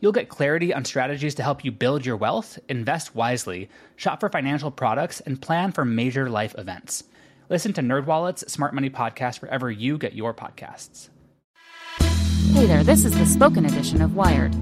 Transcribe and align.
You'll 0.00 0.12
get 0.12 0.28
clarity 0.28 0.74
on 0.74 0.84
strategies 0.84 1.34
to 1.36 1.42
help 1.42 1.64
you 1.64 1.72
build 1.72 2.04
your 2.04 2.16
wealth, 2.16 2.58
invest 2.68 3.14
wisely, 3.14 3.70
shop 3.96 4.20
for 4.20 4.28
financial 4.28 4.70
products, 4.70 5.20
and 5.20 5.40
plan 5.40 5.72
for 5.72 5.84
major 5.84 6.28
life 6.28 6.54
events. 6.58 7.04
Listen 7.48 7.72
to 7.74 7.80
NerdWallet's 7.80 8.52
Smart 8.52 8.74
Money 8.74 8.90
Podcast 8.90 9.40
wherever 9.40 9.70
you 9.70 9.96
get 9.96 10.14
your 10.14 10.34
podcasts. 10.34 11.08
Hey 12.52 12.66
there, 12.66 12.84
this 12.84 13.04
is 13.04 13.16
the 13.18 13.26
spoken 13.26 13.64
edition 13.64 14.02
of 14.02 14.14
Wired. 14.14 14.54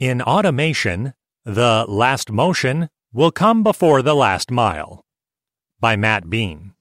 In 0.00 0.20
automation, 0.20 1.14
the 1.44 1.84
last 1.86 2.32
motion 2.32 2.88
will 3.12 3.30
come 3.30 3.62
before 3.62 4.02
the 4.02 4.14
last 4.14 4.50
mile. 4.50 5.04
By 5.78 5.94
Matt 5.94 6.28
Beane. 6.28 6.72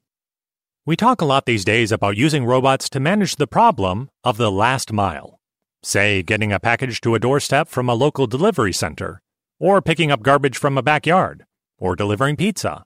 We 0.86 0.96
talk 0.96 1.22
a 1.22 1.26
lot 1.26 1.46
these 1.46 1.64
days 1.64 1.92
about 1.92 2.18
using 2.18 2.44
robots 2.44 2.90
to 2.90 3.00
manage 3.00 3.36
the 3.36 3.48
problem 3.48 4.10
of 4.24 4.38
the 4.38 4.52
last 4.52 4.92
mile. 4.92 5.40
Say, 5.86 6.24
getting 6.24 6.54
a 6.54 6.62
package 6.62 7.02
to 7.02 7.14
a 7.14 7.20
doorstep 7.20 7.68
from 7.68 7.90
a 7.90 7.94
local 7.94 8.26
delivery 8.26 8.72
center, 8.72 9.22
or 9.60 9.82
picking 9.82 10.12
up 10.12 10.24
garbage 10.24 10.58
from 10.58 10.78
a 10.78 10.82
backyard, 10.82 11.46
or 11.78 11.98
delivering 11.98 12.38
pizza. 12.38 12.86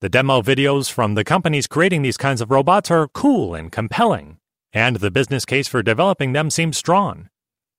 The 0.00 0.08
demo 0.08 0.40
videos 0.40 0.90
from 0.90 1.16
the 1.16 1.24
companies 1.24 1.66
creating 1.66 2.00
these 2.00 2.16
kinds 2.16 2.40
of 2.40 2.50
robots 2.50 2.90
are 2.90 3.08
cool 3.08 3.54
and 3.54 3.70
compelling, 3.70 4.38
and 4.72 4.96
the 4.96 5.10
business 5.10 5.44
case 5.44 5.68
for 5.68 5.82
developing 5.82 6.32
them 6.32 6.48
seems 6.48 6.78
strong. 6.78 7.28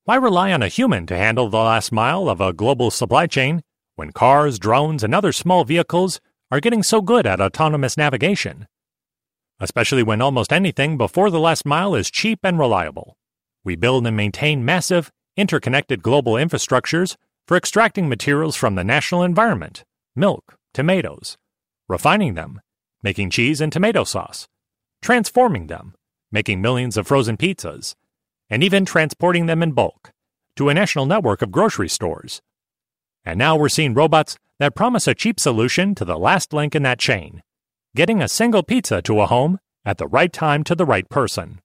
Why 0.04 0.16
rely 0.16 0.54
on 0.54 0.62
a 0.62 0.68
human 0.68 1.08
to 1.08 1.18
handle 1.18 1.50
the 1.50 1.58
last 1.58 1.92
mile 1.92 2.30
of 2.30 2.40
a 2.40 2.54
global 2.54 2.92
supply 2.92 3.26
chain 3.26 3.64
when 3.96 4.12
cars, 4.12 4.60
drones, 4.60 5.04
and 5.04 5.16
other 5.16 5.32
small 5.32 5.64
vehicles 5.64 6.22
are 6.52 6.60
getting 6.60 6.84
so 6.84 7.02
good 7.02 7.26
at 7.26 7.42
autonomous 7.42 7.98
navigation? 7.98 8.68
Especially 9.60 10.04
when 10.04 10.22
almost 10.22 10.54
anything 10.54 10.98
before 10.98 11.32
the 11.32 11.40
last 11.40 11.66
mile 11.66 11.96
is 11.96 12.12
cheap 12.12 12.40
and 12.44 12.60
reliable. 12.60 13.18
We 13.70 13.76
build 13.76 14.08
and 14.08 14.18
maintain 14.18 14.66
massive, 14.66 15.12
interconnected 15.38 16.02
global 16.02 16.34
infrastructures 16.34 17.16
for 17.48 17.56
extracting 17.56 18.10
materials 18.10 18.56
from 18.56 18.74
the 18.74 18.84
national 18.84 19.22
environment 19.22 19.84
milk, 20.16 20.56
tomatoes, 20.74 21.38
refining 21.88 22.34
them, 22.34 22.62
making 23.04 23.30
cheese 23.30 23.62
and 23.62 23.72
tomato 23.72 24.04
sauce, 24.04 24.48
transforming 25.04 25.68
them, 25.68 25.94
making 26.32 26.64
millions 26.64 26.98
of 26.98 27.06
frozen 27.06 27.38
pizzas, 27.38 27.94
and 28.50 28.64
even 28.64 28.86
transporting 28.86 29.46
them 29.46 29.62
in 29.62 29.74
bulk 29.74 30.10
to 30.56 30.70
a 30.70 30.74
national 30.74 31.06
network 31.06 31.44
of 31.44 31.52
grocery 31.52 31.90
stores. 31.90 32.42
And 33.24 33.38
now 33.38 33.56
we're 33.56 33.70
seeing 33.70 33.94
robots 33.94 34.36
that 34.58 34.74
promise 34.74 35.08
a 35.08 35.14
cheap 35.14 35.40
solution 35.40 35.94
to 35.94 36.06
the 36.06 36.18
last 36.18 36.54
link 36.54 36.74
in 36.74 36.82
that 36.82 36.98
chain 36.98 37.44
getting 37.96 38.20
a 38.20 38.28
single 38.28 38.64
pizza 38.64 39.04
to 39.04 39.22
a 39.22 39.28
home 39.28 39.60
at 39.86 40.00
the 40.00 40.08
right 40.08 40.34
time 40.34 40.64
to 40.64 40.74
the 40.74 40.88
right 40.88 41.08
person. 41.08 41.60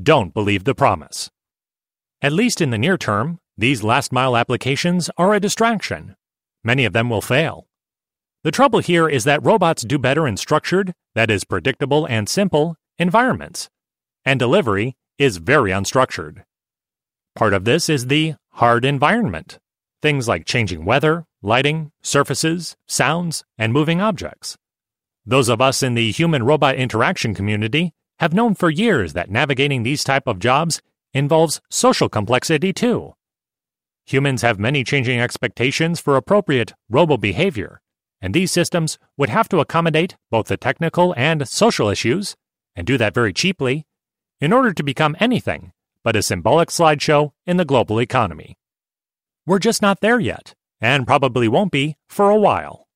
Don't 0.00 0.32
believe 0.32 0.64
the 0.64 0.74
promise. 0.74 1.30
At 2.22 2.32
least 2.32 2.60
in 2.60 2.70
the 2.70 2.78
near 2.78 2.96
term, 2.96 3.38
these 3.58 3.82
last 3.82 4.12
mile 4.12 4.36
applications 4.36 5.10
are 5.18 5.34
a 5.34 5.40
distraction. 5.40 6.16
Many 6.64 6.84
of 6.84 6.92
them 6.92 7.10
will 7.10 7.20
fail. 7.20 7.66
The 8.44 8.50
trouble 8.50 8.78
here 8.78 9.08
is 9.08 9.24
that 9.24 9.44
robots 9.44 9.82
do 9.82 9.98
better 9.98 10.26
in 10.26 10.36
structured, 10.36 10.94
that 11.14 11.30
is, 11.30 11.44
predictable 11.44 12.06
and 12.06 12.28
simple, 12.28 12.76
environments, 12.98 13.68
and 14.24 14.38
delivery 14.38 14.96
is 15.18 15.36
very 15.36 15.70
unstructured. 15.70 16.44
Part 17.34 17.52
of 17.52 17.64
this 17.64 17.88
is 17.88 18.06
the 18.06 18.34
hard 18.52 18.84
environment 18.84 19.58
things 20.02 20.26
like 20.26 20.44
changing 20.44 20.84
weather, 20.84 21.24
lighting, 21.42 21.92
surfaces, 22.02 22.76
sounds, 22.88 23.44
and 23.56 23.72
moving 23.72 24.00
objects. 24.00 24.56
Those 25.24 25.48
of 25.48 25.60
us 25.60 25.80
in 25.80 25.94
the 25.94 26.10
human 26.10 26.42
robot 26.42 26.74
interaction 26.74 27.34
community 27.34 27.92
have 28.18 28.34
known 28.34 28.54
for 28.54 28.70
years 28.70 29.12
that 29.12 29.30
navigating 29.30 29.82
these 29.82 30.04
type 30.04 30.26
of 30.26 30.38
jobs 30.38 30.80
involves 31.12 31.60
social 31.70 32.08
complexity 32.08 32.72
too. 32.72 33.14
Humans 34.06 34.42
have 34.42 34.58
many 34.58 34.84
changing 34.84 35.20
expectations 35.20 36.00
for 36.00 36.16
appropriate 36.16 36.72
robo 36.88 37.16
behavior, 37.16 37.80
and 38.20 38.34
these 38.34 38.52
systems 38.52 38.98
would 39.16 39.28
have 39.28 39.48
to 39.50 39.60
accommodate 39.60 40.16
both 40.30 40.46
the 40.46 40.56
technical 40.56 41.14
and 41.16 41.46
social 41.48 41.88
issues, 41.88 42.36
and 42.74 42.86
do 42.86 42.96
that 42.98 43.14
very 43.14 43.32
cheaply, 43.32 43.86
in 44.40 44.52
order 44.52 44.72
to 44.72 44.82
become 44.82 45.16
anything 45.20 45.72
but 46.02 46.16
a 46.16 46.22
symbolic 46.22 46.68
slideshow 46.68 47.32
in 47.46 47.56
the 47.56 47.64
global 47.64 48.00
economy. 48.00 48.56
We're 49.46 49.58
just 49.58 49.82
not 49.82 50.00
there 50.00 50.20
yet, 50.20 50.54
and 50.80 51.06
probably 51.06 51.48
won't 51.48 51.72
be 51.72 51.96
for 52.08 52.30
a 52.30 52.38
while. 52.38 52.88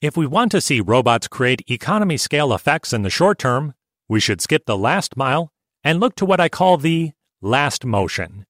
If 0.00 0.16
we 0.16 0.26
want 0.26 0.50
to 0.52 0.60
see 0.60 0.80
robots 0.80 1.28
create 1.28 1.62
economy 1.70 2.16
scale 2.16 2.52
effects 2.52 2.92
in 2.92 3.02
the 3.02 3.10
short 3.10 3.38
term, 3.38 3.74
we 4.08 4.20
should 4.20 4.40
skip 4.40 4.66
the 4.66 4.76
last 4.76 5.16
mile 5.16 5.50
and 5.82 6.00
look 6.00 6.14
to 6.16 6.26
what 6.26 6.40
I 6.40 6.48
call 6.48 6.76
the 6.76 7.12
last 7.40 7.84
motion. 7.84 8.46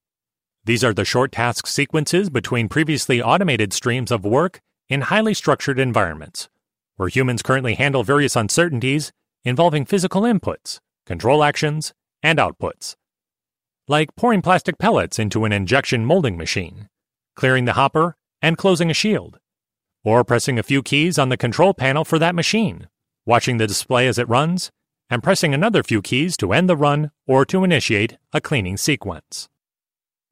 These 0.64 0.82
are 0.82 0.94
the 0.94 1.04
short 1.04 1.32
task 1.32 1.66
sequences 1.66 2.30
between 2.30 2.68
previously 2.68 3.22
automated 3.22 3.72
streams 3.72 4.10
of 4.10 4.24
work 4.24 4.60
in 4.88 5.02
highly 5.02 5.34
structured 5.34 5.78
environments, 5.78 6.48
where 6.96 7.08
humans 7.08 7.42
currently 7.42 7.74
handle 7.74 8.02
various 8.02 8.36
uncertainties 8.36 9.12
involving 9.44 9.84
physical 9.84 10.22
inputs, 10.22 10.80
control 11.06 11.44
actions, 11.44 11.92
and 12.22 12.38
outputs. 12.38 12.96
Like 13.88 14.16
pouring 14.16 14.42
plastic 14.42 14.78
pellets 14.78 15.18
into 15.18 15.44
an 15.44 15.52
injection 15.52 16.04
molding 16.04 16.36
machine, 16.36 16.88
clearing 17.36 17.64
the 17.64 17.74
hopper, 17.74 18.16
and 18.42 18.58
closing 18.58 18.90
a 18.90 18.94
shield 18.94 19.38
or 20.06 20.22
pressing 20.22 20.56
a 20.56 20.62
few 20.62 20.82
keys 20.82 21.18
on 21.18 21.30
the 21.30 21.36
control 21.36 21.74
panel 21.74 22.04
for 22.04 22.16
that 22.18 22.34
machine, 22.34 22.86
watching 23.24 23.56
the 23.56 23.66
display 23.66 24.06
as 24.06 24.18
it 24.18 24.28
runs, 24.28 24.70
and 25.10 25.22
pressing 25.22 25.54
another 25.54 25.82
few 25.82 26.02
keys 26.02 26.36
to 26.36 26.52
end 26.52 26.68
the 26.68 26.76
run 26.76 27.10
or 27.26 27.44
to 27.46 27.64
initiate 27.64 28.16
a 28.32 28.40
cleaning 28.40 28.76
sequence. 28.76 29.48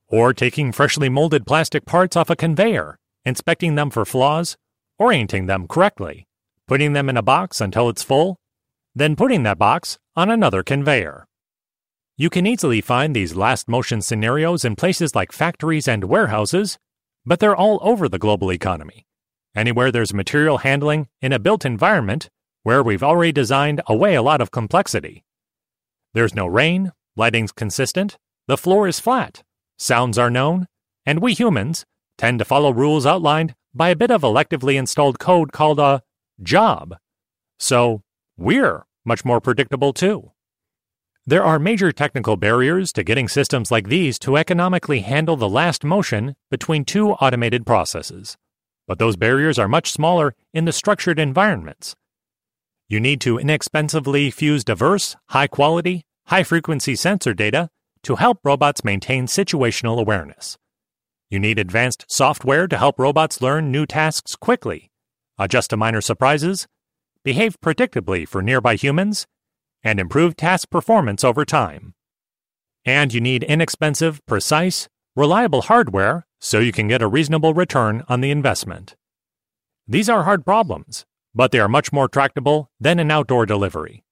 Or 0.09 0.33
taking 0.33 0.73
freshly 0.73 1.09
molded 1.09 1.47
plastic 1.47 1.85
parts 1.85 2.17
off 2.17 2.31
a 2.31 2.37
conveyor, 2.37 2.99
inspecting 3.25 3.75
them 3.75 3.91
for 3.91 4.05
flaws, 4.05 4.57
orienting 4.99 5.47
them 5.47 5.67
correctly, 5.67 6.27
putting 6.67 6.93
them 6.93 7.09
in 7.09 7.17
a 7.17 7.23
box 7.23 7.61
until 7.61 7.89
it's 7.89 8.03
full, 8.03 8.37
then 8.95 9.17
putting 9.17 9.43
that 9.43 9.59
box 9.59 9.99
on 10.17 10.31
another 10.31 10.63
conveyor. 10.63 11.27
You 12.17 12.31
can 12.31 12.47
easily 12.47 12.81
find 12.81 13.15
these 13.15 13.35
last 13.35 13.69
motion 13.69 14.01
scenarios 14.03 14.65
in 14.65 14.77
places 14.77 15.15
like 15.15 15.33
factories 15.33 15.89
and 15.89 16.05
warehouses, 16.05 16.79
but 17.27 17.41
they're 17.41 17.57
all 17.57 17.81
over 17.83 18.09
the 18.09 18.19
global 18.19 18.53
economy 18.53 19.05
Anywhere 19.55 19.93
there's 19.93 20.13
material 20.13 20.59
handling 20.59 21.07
in 21.23 21.33
a 21.33 21.39
built 21.39 21.65
environment 21.65 22.29
where 22.65 22.83
we've 22.83 23.03
already 23.03 23.31
designed 23.31 23.81
away 23.87 24.15
a 24.17 24.23
lot 24.23 24.41
of 24.41 24.51
complexity. 24.51 25.23
There's 26.15 26.35
no 26.35 26.47
rain, 26.47 26.93
lighting's 27.15 27.53
consistent, 27.53 28.19
the 28.49 28.57
floor 28.59 28.89
is 28.89 28.99
flat, 28.99 29.43
sounds 29.79 30.19
are 30.19 30.31
known, 30.31 30.67
and 31.07 31.21
we 31.23 31.35
humans 31.35 31.85
tend 32.19 32.39
to 32.41 32.45
follow 32.45 32.73
rules 32.73 33.07
outlined 33.07 33.55
by 33.75 33.91
a 33.91 33.97
bit 33.97 34.11
of 34.11 34.23
electively 34.23 34.77
installed 34.77 35.19
code 35.19 35.53
called 35.53 35.79
a 35.79 36.03
job. 36.43 36.97
So, 37.59 38.03
we're 38.37 38.85
much 39.05 39.25
more 39.25 39.41
predictable 39.41 39.93
too. 39.93 40.33
There 41.27 41.45
are 41.45 41.59
major 41.59 41.91
technical 41.93 42.37
barriers 42.37 42.93
to 42.93 43.03
getting 43.03 43.29
systems 43.29 43.71
like 43.71 43.89
these 43.89 44.19
to 44.21 44.37
economically 44.37 45.01
handle 45.01 45.37
the 45.37 45.49
last 45.49 45.85
motion 45.85 46.35
between 46.51 46.85
two 46.85 47.13
automated 47.13 47.65
processes. 47.65 48.37
but 48.87 48.99
those 48.99 49.17
barriers 49.17 49.59
are 49.59 49.69
much 49.69 49.91
smaller 49.91 50.35
in 50.53 50.65
the 50.65 50.73
structured 50.73 51.19
environments. 51.19 51.95
You 52.95 53.01
need 53.01 53.21
to 53.23 53.41
inexpensively 53.41 54.31
fuse 54.31 54.63
diverse, 54.63 55.17
high 55.31 55.49
quality, 55.49 56.05
high 56.27 56.45
frequency 56.45 56.95
sensor 56.95 57.35
data 57.35 57.69
to 58.05 58.15
help 58.15 58.39
robots 58.45 58.85
maintain 58.85 59.27
situational 59.27 59.99
awareness. 59.99 60.57
You 61.29 61.41
need 61.41 61.59
advanced 61.59 62.05
software 62.07 62.69
to 62.69 62.79
help 62.79 63.01
robots 63.01 63.43
learn 63.43 63.73
new 63.73 63.85
tasks 63.85 64.37
quickly, 64.37 64.93
adjust 65.41 65.71
to 65.71 65.77
minor 65.77 66.01
surprises, 66.01 66.69
behave 67.25 67.61
predictably 67.61 68.29
for 68.29 68.41
nearby 68.41 68.77
humans, 68.77 69.27
and 69.83 69.99
improve 69.99 70.37
task 70.37 70.71
performance 70.71 71.25
over 71.25 71.45
time. 71.45 71.95
And 72.85 73.13
you 73.13 73.21
need 73.21 73.43
inexpensive, 73.43 74.25
precise, 74.25 74.89
reliable 75.17 75.63
hardware 75.63 76.29
so 76.41 76.61
you 76.61 76.71
can 76.71 76.87
get 76.87 77.03
a 77.03 77.09
reasonable 77.09 77.55
return 77.55 78.05
on 78.09 78.21
the 78.21 78.31
investment. 78.31 78.95
These 79.89 80.09
are 80.09 80.23
hard 80.23 80.45
problems, 80.45 81.05
but 81.35 81.51
they 81.51 81.61
are 81.61 81.69
much 81.69 81.93
more 81.93 82.09
tractable 82.09 82.71
than 82.81 82.99
an 82.99 83.11
outdoor 83.11 83.47
delivery. 83.47 84.05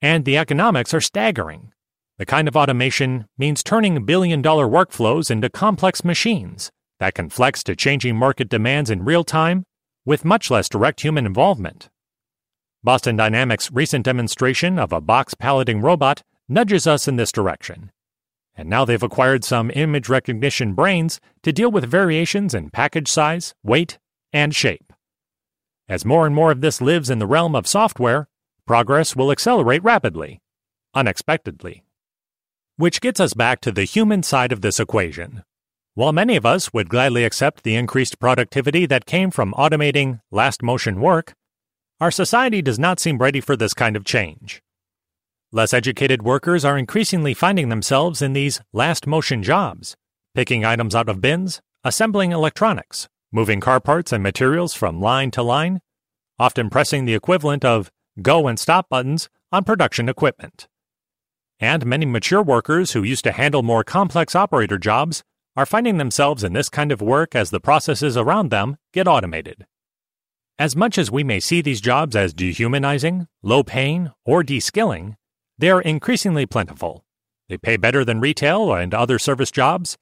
And 0.00 0.24
the 0.24 0.36
economics 0.36 0.92
are 0.92 1.00
staggering. 1.00 1.72
The 2.18 2.26
kind 2.26 2.48
of 2.48 2.56
automation 2.56 3.26
means 3.38 3.62
turning 3.62 4.04
billion 4.04 4.42
dollar 4.42 4.66
workflows 4.66 5.30
into 5.30 5.48
complex 5.48 6.04
machines 6.04 6.70
that 6.98 7.14
can 7.14 7.28
flex 7.28 7.62
to 7.64 7.74
changing 7.74 8.16
market 8.16 8.48
demands 8.48 8.90
in 8.90 9.04
real 9.04 9.24
time 9.24 9.64
with 10.04 10.24
much 10.24 10.50
less 10.50 10.68
direct 10.68 11.00
human 11.00 11.26
involvement. 11.26 11.88
Boston 12.84 13.16
Dynamics' 13.16 13.70
recent 13.72 14.04
demonstration 14.04 14.78
of 14.78 14.92
a 14.92 15.00
box 15.00 15.34
palleting 15.34 15.80
robot 15.80 16.22
nudges 16.48 16.86
us 16.86 17.06
in 17.06 17.16
this 17.16 17.32
direction. 17.32 17.92
And 18.54 18.68
now 18.68 18.84
they've 18.84 19.02
acquired 19.02 19.44
some 19.44 19.70
image 19.74 20.08
recognition 20.08 20.74
brains 20.74 21.20
to 21.42 21.52
deal 21.52 21.70
with 21.70 21.84
variations 21.84 22.54
in 22.54 22.70
package 22.70 23.08
size, 23.08 23.54
weight, 23.62 23.98
and 24.32 24.54
shape. 24.54 24.91
As 25.88 26.04
more 26.04 26.26
and 26.26 26.34
more 26.34 26.50
of 26.50 26.60
this 26.60 26.80
lives 26.80 27.10
in 27.10 27.18
the 27.18 27.26
realm 27.26 27.54
of 27.54 27.66
software, 27.66 28.28
progress 28.66 29.16
will 29.16 29.32
accelerate 29.32 29.82
rapidly, 29.82 30.40
unexpectedly. 30.94 31.84
Which 32.76 33.00
gets 33.00 33.20
us 33.20 33.34
back 33.34 33.60
to 33.62 33.72
the 33.72 33.84
human 33.84 34.22
side 34.22 34.52
of 34.52 34.60
this 34.60 34.80
equation. 34.80 35.42
While 35.94 36.12
many 36.12 36.36
of 36.36 36.46
us 36.46 36.72
would 36.72 36.88
gladly 36.88 37.24
accept 37.24 37.64
the 37.64 37.74
increased 37.74 38.18
productivity 38.18 38.86
that 38.86 39.04
came 39.04 39.30
from 39.30 39.52
automating 39.54 40.20
last 40.30 40.62
motion 40.62 41.00
work, 41.00 41.34
our 42.00 42.10
society 42.10 42.62
does 42.62 42.78
not 42.78 42.98
seem 42.98 43.18
ready 43.18 43.40
for 43.40 43.56
this 43.56 43.74
kind 43.74 43.94
of 43.94 44.04
change. 44.04 44.62
Less 45.52 45.74
educated 45.74 46.22
workers 46.22 46.64
are 46.64 46.78
increasingly 46.78 47.34
finding 47.34 47.68
themselves 47.68 48.22
in 48.22 48.32
these 48.32 48.60
last 48.72 49.06
motion 49.06 49.42
jobs, 49.42 49.94
picking 50.34 50.64
items 50.64 50.94
out 50.94 51.10
of 51.10 51.20
bins, 51.20 51.60
assembling 51.84 52.32
electronics, 52.32 53.08
moving 53.32 53.60
car 53.60 53.80
parts 53.80 54.12
and 54.12 54.22
materials 54.22 54.74
from 54.74 55.00
line 55.00 55.30
to 55.32 55.42
line, 55.42 55.80
often 56.38 56.70
pressing 56.70 57.04
the 57.04 57.14
equivalent 57.14 57.64
of 57.64 57.90
go 58.20 58.46
and 58.46 58.58
stop 58.58 58.88
buttons 58.88 59.28
on 59.50 59.64
production 59.64 60.08
equipment. 60.08 60.68
And 61.58 61.86
many 61.86 62.04
mature 62.04 62.42
workers 62.42 62.92
who 62.92 63.02
used 63.02 63.24
to 63.24 63.32
handle 63.32 63.62
more 63.62 63.84
complex 63.84 64.36
operator 64.36 64.78
jobs 64.78 65.22
are 65.56 65.66
finding 65.66 65.96
themselves 65.96 66.44
in 66.44 66.52
this 66.52 66.68
kind 66.68 66.92
of 66.92 67.00
work 67.00 67.34
as 67.34 67.50
the 67.50 67.60
processes 67.60 68.16
around 68.16 68.50
them 68.50 68.76
get 68.92 69.08
automated. 69.08 69.66
As 70.58 70.76
much 70.76 70.98
as 70.98 71.10
we 71.10 71.24
may 71.24 71.40
see 71.40 71.62
these 71.62 71.80
jobs 71.80 72.14
as 72.14 72.34
dehumanizing, 72.34 73.26
low 73.42 73.62
paying, 73.62 74.10
or 74.24 74.42
de-skilling, 74.42 75.16
they 75.58 75.70
are 75.70 75.80
increasingly 75.80 76.46
plentiful. 76.46 77.04
They 77.48 77.58
pay 77.58 77.76
better 77.76 78.04
than 78.04 78.20
retail 78.20 78.72
and 78.72 78.94
other 78.94 79.18
service 79.18 79.50
jobs, 79.50 79.96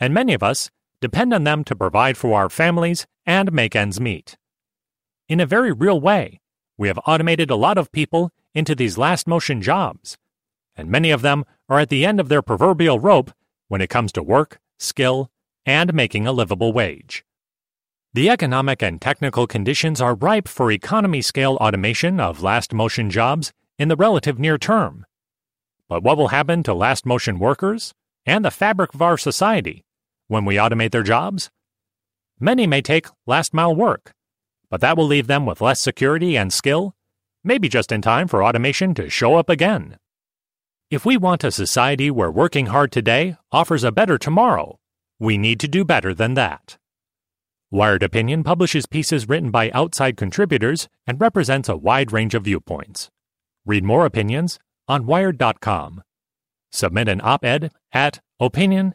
and 0.00 0.12
many 0.12 0.34
of 0.34 0.42
us 0.42 0.70
depend 1.04 1.34
on 1.34 1.44
them 1.44 1.62
to 1.64 1.76
provide 1.76 2.16
for 2.16 2.34
our 2.40 2.48
families 2.48 3.06
and 3.26 3.52
make 3.52 3.76
ends 3.76 4.00
meet. 4.00 4.38
In 5.28 5.38
a 5.38 5.44
very 5.44 5.70
real 5.70 6.00
way, 6.00 6.40
we 6.78 6.88
have 6.88 6.98
automated 7.06 7.50
a 7.50 7.56
lot 7.56 7.76
of 7.76 7.92
people 7.92 8.32
into 8.54 8.74
these 8.74 8.96
last 8.96 9.28
motion 9.28 9.60
jobs, 9.60 10.16
and 10.74 10.88
many 10.88 11.10
of 11.10 11.20
them 11.20 11.44
are 11.68 11.78
at 11.78 11.90
the 11.90 12.06
end 12.06 12.20
of 12.20 12.30
their 12.30 12.40
proverbial 12.40 12.98
rope 12.98 13.32
when 13.68 13.82
it 13.82 13.90
comes 13.90 14.12
to 14.12 14.22
work, 14.22 14.58
skill, 14.78 15.30
and 15.66 15.92
making 15.92 16.26
a 16.26 16.32
livable 16.32 16.72
wage. 16.72 17.22
The 18.14 18.30
economic 18.30 18.82
and 18.82 18.98
technical 18.98 19.46
conditions 19.46 20.00
are 20.00 20.14
ripe 20.14 20.48
for 20.48 20.72
economy 20.72 21.20
scale 21.20 21.56
automation 21.56 22.18
of 22.18 22.42
last 22.42 22.72
motion 22.72 23.10
jobs 23.10 23.52
in 23.78 23.88
the 23.88 23.96
relative 23.96 24.38
near 24.38 24.56
term. 24.56 25.04
But 25.86 26.02
what 26.02 26.16
will 26.16 26.28
happen 26.28 26.62
to 26.62 26.72
last 26.72 27.04
motion 27.04 27.38
workers 27.38 27.92
and 28.24 28.42
the 28.42 28.50
fabric 28.50 28.94
of 28.94 29.02
our 29.02 29.18
society 29.18 29.84
when 30.28 30.44
we 30.44 30.56
automate 30.56 30.90
their 30.90 31.02
jobs? 31.02 31.50
Many 32.40 32.66
may 32.66 32.82
take 32.82 33.06
last 33.26 33.54
mile 33.54 33.74
work, 33.74 34.12
but 34.70 34.80
that 34.80 34.96
will 34.96 35.06
leave 35.06 35.26
them 35.26 35.46
with 35.46 35.60
less 35.60 35.80
security 35.80 36.36
and 36.36 36.52
skill, 36.52 36.94
maybe 37.42 37.68
just 37.68 37.92
in 37.92 38.02
time 38.02 38.28
for 38.28 38.42
automation 38.42 38.94
to 38.94 39.08
show 39.08 39.36
up 39.36 39.48
again. 39.48 39.98
If 40.90 41.04
we 41.04 41.16
want 41.16 41.44
a 41.44 41.50
society 41.50 42.10
where 42.10 42.30
working 42.30 42.66
hard 42.66 42.92
today 42.92 43.36
offers 43.50 43.84
a 43.84 43.92
better 43.92 44.18
tomorrow, 44.18 44.78
we 45.18 45.38
need 45.38 45.60
to 45.60 45.68
do 45.68 45.84
better 45.84 46.12
than 46.12 46.34
that. 46.34 46.76
Wired 47.70 48.02
Opinion 48.02 48.44
publishes 48.44 48.86
pieces 48.86 49.28
written 49.28 49.50
by 49.50 49.70
outside 49.72 50.16
contributors 50.16 50.88
and 51.06 51.20
represents 51.20 51.68
a 51.68 51.76
wide 51.76 52.12
range 52.12 52.34
of 52.34 52.44
viewpoints. 52.44 53.10
Read 53.66 53.82
more 53.82 54.06
opinions 54.06 54.58
on 54.86 55.06
Wired.com. 55.06 56.02
Submit 56.70 57.08
an 57.08 57.20
op 57.24 57.44
ed 57.44 57.72
at 57.92 58.20
opinion 58.38 58.94